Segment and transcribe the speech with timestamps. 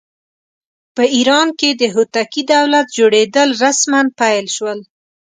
[0.95, 4.79] په ایران کې د هوتکي دولت جوړېدل رسماً پیل شول.